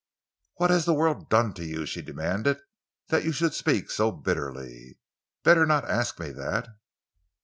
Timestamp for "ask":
5.87-6.19